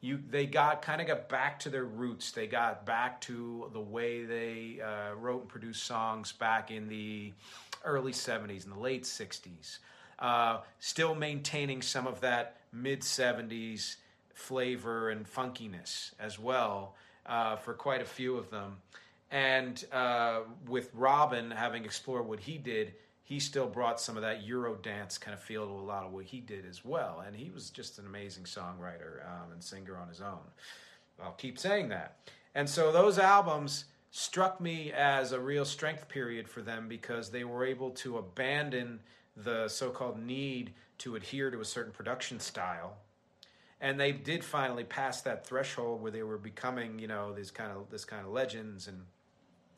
[0.00, 2.32] you they got kind of got back to their roots.
[2.32, 7.32] They got back to the way they uh, wrote and produced songs back in the
[7.84, 9.78] early '70s and the late '60s.
[10.18, 13.96] Uh, still maintaining some of that mid '70s
[14.34, 16.94] flavor and funkiness as well
[17.24, 18.76] uh, for quite a few of them.
[19.30, 22.94] And uh, with Robin having explored what he did,
[23.26, 26.12] he still brought some of that Euro dance kind of feel to a lot of
[26.12, 27.24] what he did as well.
[27.26, 30.38] And he was just an amazing songwriter um, and singer on his own.
[31.20, 32.18] I'll keep saying that.
[32.54, 37.42] And so those albums struck me as a real strength period for them because they
[37.42, 39.00] were able to abandon
[39.36, 42.94] the so called need to adhere to a certain production style.
[43.80, 47.72] And they did finally pass that threshold where they were becoming, you know, these kind
[47.72, 49.02] of this kind of legends and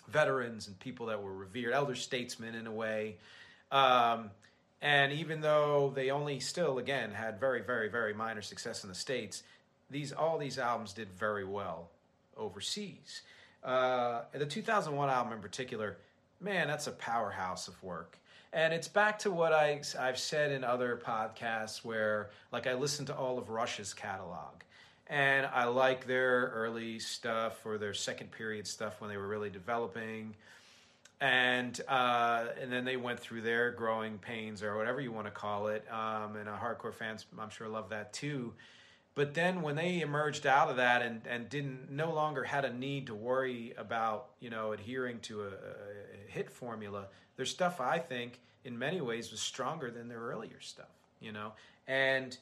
[0.09, 3.17] veterans and people that were revered, elder statesmen in a way.
[3.71, 4.31] Um,
[4.81, 8.95] and even though they only still, again, had very, very, very minor success in the
[8.95, 9.43] States,
[9.91, 11.89] these all these albums did very well
[12.37, 13.23] overseas.
[13.65, 15.97] Uh, the 2001 album in particular,
[16.41, 18.19] man, that's a powerhouse of work.
[18.53, 23.09] And it's back to what I, I've said in other podcasts where, like, I listened
[23.09, 24.63] to all of Rush's catalog
[25.09, 29.51] and I like their early stuff or their second period stuff when they were really
[29.51, 30.35] developing.
[31.21, 35.33] And uh, and then they went through their growing pains or whatever you want to
[35.33, 35.85] call it.
[35.91, 38.55] Um, and hardcore fans, I'm sure, love that too.
[39.15, 42.73] But then when they emerged out of that and, and didn't no longer had a
[42.73, 47.07] need to worry about you know adhering to a, a hit formula,
[47.37, 50.87] their stuff I think in many ways was stronger than their earlier stuff.
[51.19, 51.55] You know,
[51.89, 52.37] and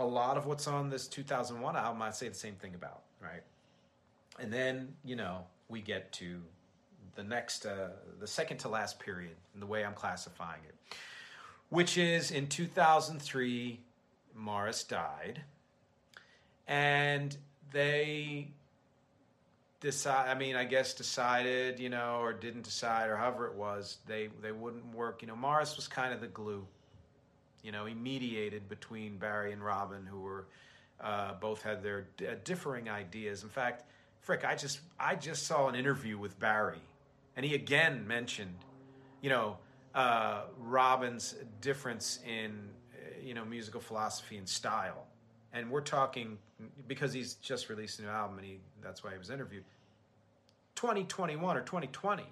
[0.00, 3.42] a lot of what's on this 2001 album, I'd say the same thing about, right?
[4.38, 6.40] And then, you know, we get to
[7.14, 10.96] the next, uh, the second to last period, in the way I'm classifying it,
[11.68, 13.80] which is in 2003,
[14.34, 15.42] Maurice died.
[16.66, 17.36] And
[17.72, 18.48] they
[19.80, 23.96] decide i mean i guess decided you know or didn't decide or however it was
[24.06, 26.66] they they wouldn't work you know Maurice was kind of the glue
[27.62, 30.46] you know, he mediated between Barry and Robin, who were
[31.00, 33.42] uh, both had their d- uh, differing ideas.
[33.42, 33.84] In fact,
[34.20, 36.82] Frick, I just I just saw an interview with Barry,
[37.36, 38.56] and he again mentioned,
[39.22, 39.56] you know,
[39.94, 45.06] uh, Robin's difference in uh, you know musical philosophy and style,
[45.52, 46.38] and we're talking
[46.86, 49.64] because he's just released a new album, and he that's why he was interviewed.
[50.76, 52.22] 2021 or 2020,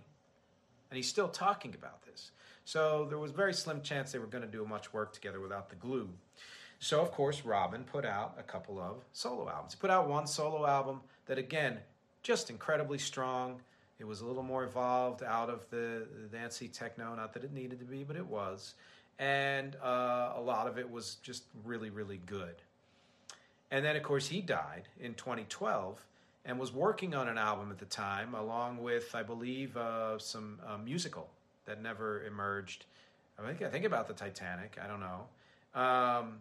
[0.90, 2.30] and he's still talking about this.
[2.64, 5.70] So there was very slim chance they were going to do much work together without
[5.70, 6.08] the glue.
[6.80, 9.74] So of course Robin put out a couple of solo albums.
[9.74, 11.78] He put out one solo album that again,
[12.22, 13.60] just incredibly strong.
[13.98, 17.52] It was a little more evolved out of the, the dancey techno, not that it
[17.52, 18.74] needed to be, but it was.
[19.18, 22.54] And uh, a lot of it was just really, really good.
[23.70, 26.04] And then, of course, he died in 2012.
[26.44, 30.58] And was working on an album at the time, along with, I believe, uh, some
[30.66, 31.28] uh, musical
[31.66, 32.86] that never emerged.
[33.38, 34.78] I think I think about the Titanic.
[34.82, 35.80] I don't know.
[35.80, 36.38] Um,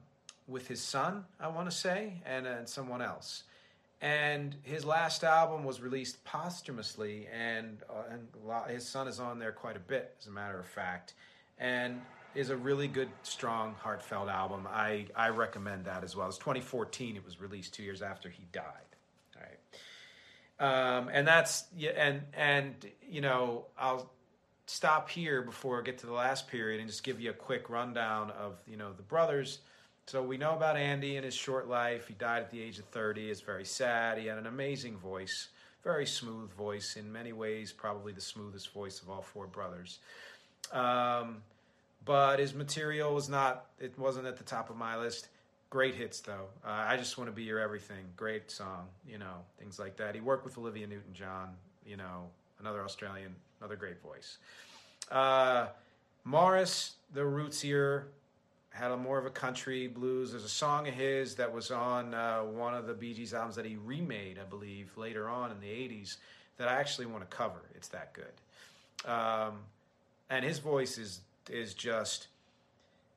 [0.48, 3.44] with his son, I want to say, and, and someone else.
[4.02, 8.28] And his last album was released posthumously, and, uh, and
[8.70, 11.16] his son is on there quite a bit, as a matter of fact,
[11.58, 12.00] and
[12.36, 14.68] is a really good, strong, heartfelt album.
[14.72, 16.28] I, I recommend that as well.
[16.28, 17.16] It's 2014.
[17.16, 18.87] It was released two years after he died.
[20.60, 22.74] Um, and that's and and
[23.08, 24.12] you know I'll
[24.66, 27.70] stop here before I get to the last period and just give you a quick
[27.70, 29.60] rundown of you know the brothers.
[30.08, 32.08] So we know about Andy and his short life.
[32.08, 33.30] He died at the age of 30.
[33.30, 34.18] It's very sad.
[34.18, 35.50] He had an amazing voice,
[35.84, 36.96] very smooth voice.
[36.96, 40.00] In many ways, probably the smoothest voice of all four brothers.
[40.72, 41.42] Um,
[42.06, 43.66] but his material was not.
[43.80, 45.28] It wasn't at the top of my list.
[45.70, 46.48] Great hits though.
[46.66, 48.06] Uh, I just want to be your everything.
[48.16, 48.88] Great song.
[49.08, 50.16] You know things like that.
[50.16, 51.50] He worked with Olivia Newton-John.
[51.86, 54.38] You know another Australian, another great voice.
[55.12, 55.68] Uh,
[56.24, 58.04] Maurice, the rootsier,
[58.70, 60.32] had a more of a country blues.
[60.32, 63.56] There's a song of his that was on uh, one of the Bee Gees albums
[63.56, 66.18] that he remade, I believe, later on in the '80s.
[66.58, 67.62] That I actually want to cover.
[67.76, 69.10] It's that good.
[69.10, 69.60] Um,
[70.30, 72.28] and his voice is is just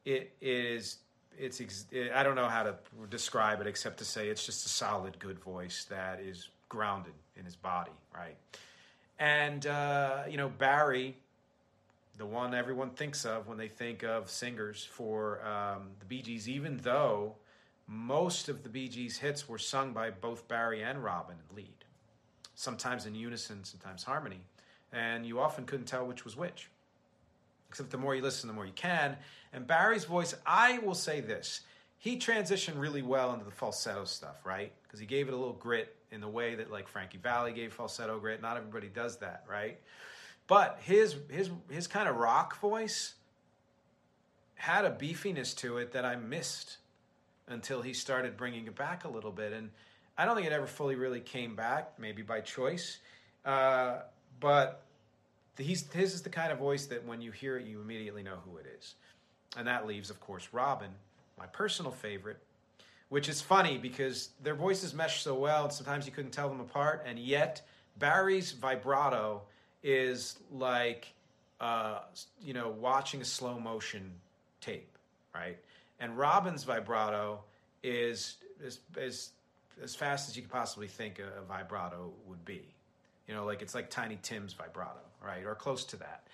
[0.05, 0.99] it is
[1.39, 1.61] it's
[1.91, 2.75] it, I don't know how to
[3.09, 7.45] describe it except to say it's just a solid good voice that is grounded in
[7.45, 8.37] his body, right?
[9.19, 11.17] And uh, you know Barry
[12.21, 16.51] the one everyone thinks of when they think of singers for um, the Bee Gees,
[16.51, 17.37] even though
[17.87, 21.85] most of the Bee Gees hits were sung by both Barry and Robin in lead,
[22.55, 24.43] sometimes in unison, sometimes harmony,
[24.93, 26.69] and you often couldn't tell which was which.
[27.71, 29.17] Except the more you listen, the more you can.
[29.53, 31.61] And Barry's voice, I will say this.
[31.99, 34.73] He transitioned really well into the falsetto stuff, right?
[34.83, 37.73] Because he gave it a little grit in the way that, like, Frankie Valli gave
[37.73, 38.43] falsetto grit.
[38.43, 39.79] Not everybody does that, right?
[40.49, 43.15] But his his his kind of rock voice
[44.57, 46.79] had a beefiness to it that I missed
[47.47, 49.71] until he started bringing it back a little bit, and
[50.19, 51.93] I don't think it ever fully really came back.
[52.01, 52.99] Maybe by choice,
[53.45, 54.01] uh,
[54.41, 54.83] but
[55.61, 58.39] he's his is the kind of voice that when you hear it, you immediately know
[58.45, 58.95] who it is,
[59.57, 60.91] and that leaves, of course, Robin,
[61.39, 62.39] my personal favorite.
[63.09, 66.61] Which is funny because their voices mesh so well, and sometimes you couldn't tell them
[66.61, 67.03] apart.
[67.05, 67.61] And yet,
[67.99, 69.43] Barry's vibrato
[69.83, 71.13] is like
[71.61, 72.01] uh,
[72.41, 74.13] you know watching a slow motion
[74.61, 74.97] tape,
[75.35, 75.59] right?
[75.99, 77.41] And Robin's vibrato
[77.83, 79.31] is is, is
[79.83, 82.63] as fast as you could possibly think a, a vibrato would be.
[83.31, 86.27] You know, like it's like Tiny Tim's vibrato, right, or close to that.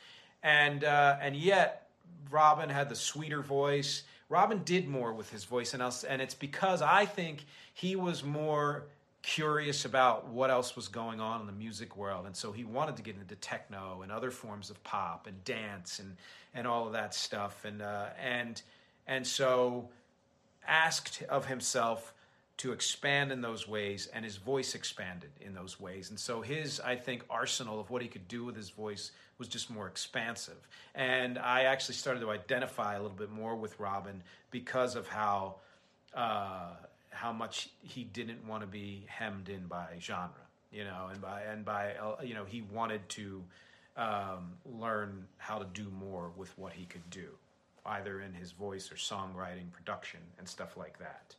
[0.42, 1.90] And uh, and yet
[2.30, 4.04] Robin had the sweeter voice.
[4.30, 7.44] Robin did more with his voice, and else, and it's because I think
[7.74, 8.86] he was more
[9.20, 12.94] curious about what else was going on in the music world and so he wanted
[12.96, 16.16] to get into techno and other forms of pop and dance and
[16.54, 18.62] and all of that stuff and uh, and
[19.08, 19.88] and so
[20.64, 22.14] asked of himself
[22.58, 26.80] to expand in those ways and his voice expanded in those ways and so his
[26.80, 30.68] i think arsenal of what he could do with his voice was just more expansive
[30.94, 35.56] and i actually started to identify a little bit more with robin because of how
[36.14, 36.70] uh,
[37.10, 40.30] how much he didn't want to be hemmed in by genre,
[40.70, 43.42] you know, and by and by uh, you know he wanted to
[43.96, 47.28] um, learn how to do more with what he could do,
[47.86, 51.34] either in his voice or songwriting, production, and stuff like that.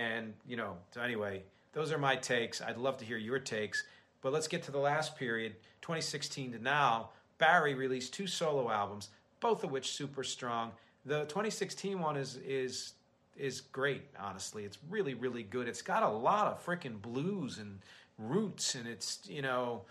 [0.00, 1.42] And you know, so anyway,
[1.72, 2.62] those are my takes.
[2.62, 3.84] I'd love to hear your takes,
[4.22, 7.10] but let's get to the last period, 2016 to now.
[7.36, 10.72] Barry released two solo albums, both of which super strong.
[11.04, 12.94] The 2016 one is is
[13.36, 14.02] is great.
[14.18, 15.68] Honestly, it's really really good.
[15.68, 17.78] It's got a lot of freaking blues and
[18.18, 19.82] roots, and it's you know,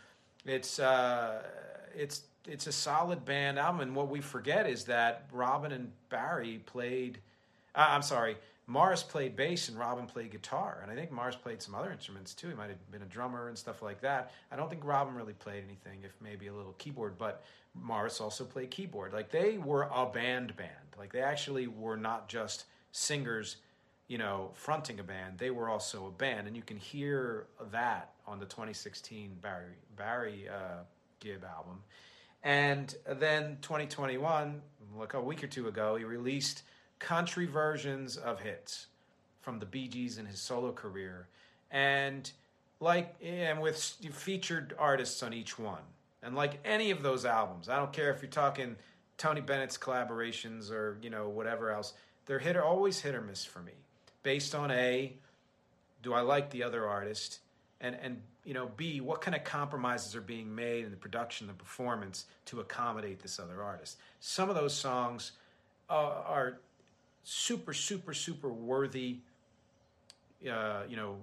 [0.44, 1.44] it's uh,
[1.96, 3.82] it's it's a solid band album.
[3.82, 7.20] And what we forget is that Robin and Barry played.
[7.76, 8.38] Uh, I'm sorry,
[8.70, 12.36] Maurice played bass and Robin played guitar, and I think Maurice played some other instruments
[12.36, 12.50] too.
[12.50, 14.32] He might have been a drummer and stuff like that.
[14.52, 17.44] I don't think Robin really played anything, if maybe a little keyboard, but
[17.74, 19.12] Maurice also played keyboard.
[19.12, 20.70] Like they were a band band.
[21.00, 23.58] Like they actually were not just singers,
[24.08, 25.40] you know, fronting a band.
[25.40, 29.66] They were also a band, and you can hear that on the 2016 Barry
[29.98, 30.84] Barry uh,
[31.20, 31.82] Gibb album.
[32.44, 34.62] And then 2021,
[34.96, 36.62] like a week or two ago, he released
[37.00, 38.88] country versions of hits
[39.42, 41.28] from the Bee Gees in his solo career,
[41.72, 42.32] and
[42.80, 43.78] like and with
[44.12, 45.82] featured artists on each one.
[46.22, 48.76] And like any of those albums, I don't care if you're talking
[49.18, 51.94] Tony Bennett's collaborations or you know whatever else.
[52.26, 53.72] They're hit or always hit or miss for me,
[54.22, 55.14] based on a
[56.04, 57.40] do I like the other artist,
[57.82, 61.46] and and you know, B, what kind of compromises are being made in the production,
[61.46, 63.98] the performance to accommodate this other artist?
[64.22, 65.34] Some of those songs
[65.90, 66.60] uh, are
[67.30, 69.18] super, super, super worthy,
[70.52, 71.18] uh, you know,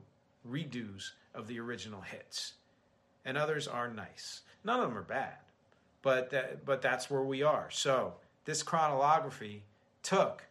[0.48, 2.52] redos of the original hits,
[3.24, 4.42] and others are nice.
[4.62, 5.34] None of them are bad,
[6.02, 7.68] but that, but that's where we are.
[7.72, 9.64] So this chronology
[10.04, 10.44] took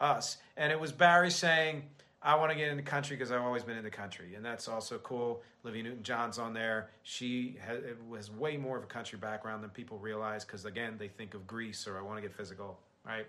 [0.00, 1.82] us, and it was Barry saying
[2.22, 4.66] I want to get into country because I've always been in the country, and that's
[4.66, 5.42] also cool.
[5.62, 6.88] Olivia Newton-John's on there.
[7.02, 7.80] She has,
[8.16, 11.46] has way more of a country background than people realize because again, they think of
[11.46, 13.26] Grease or I want to get physical, right?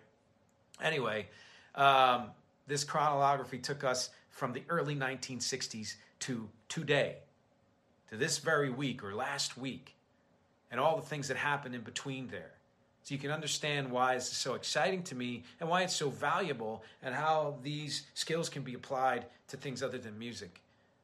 [0.82, 1.28] Anyway,
[1.76, 2.28] um,
[2.68, 7.18] this chronology took us from the early 1960s to today,
[8.10, 9.96] to this very week or last week,
[10.72, 12.54] and all the things that happened in between there
[13.04, 16.10] so you can understand why this is so exciting to me and why it's so
[16.10, 20.62] valuable and how these skills can be applied to things other than music.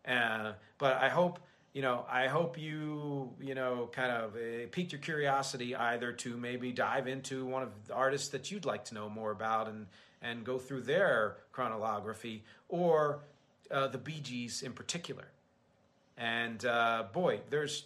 [0.08, 1.40] Uh, but I hope
[1.74, 6.38] you know I hope you you know kind of uh, piqued your curiosity either to
[6.38, 9.86] maybe dive into one of the artists that you'd like to know more about and
[10.22, 13.20] and go through their chronology or
[13.72, 15.26] uh, the Bee Gees in particular.
[16.18, 17.86] And uh, boy, there's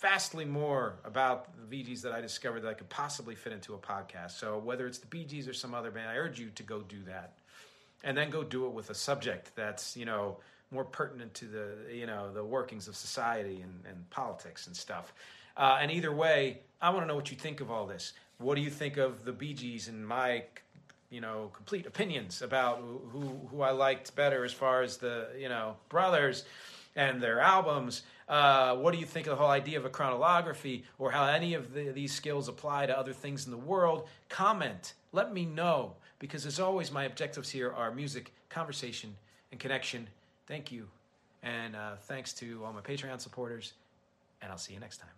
[0.00, 3.74] vastly more about the Bee Gees that I discovered that I could possibly fit into
[3.74, 4.32] a podcast.
[4.32, 6.80] So whether it's the Bee Gees or some other band, I urge you to go
[6.82, 7.34] do that,
[8.04, 10.36] and then go do it with a subject that's you know
[10.70, 15.12] more pertinent to the you know the workings of society and, and politics and stuff.
[15.56, 18.12] Uh, and either way, I want to know what you think of all this.
[18.38, 20.44] What do you think of the Bee Gees and my
[21.10, 25.48] you know complete opinions about who who I liked better as far as the you
[25.48, 26.44] know brothers
[26.96, 28.02] and their albums?
[28.28, 31.54] Uh, what do you think of the whole idea of a chronology or how any
[31.54, 34.06] of the, these skills apply to other things in the world?
[34.28, 34.92] Comment.
[35.12, 39.16] Let me know because, as always, my objectives here are music, conversation,
[39.50, 40.08] and connection.
[40.46, 40.88] Thank you.
[41.42, 43.72] And uh, thanks to all my Patreon supporters.
[44.42, 45.17] And I'll see you next time.